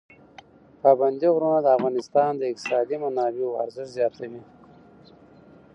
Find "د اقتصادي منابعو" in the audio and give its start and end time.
2.37-3.57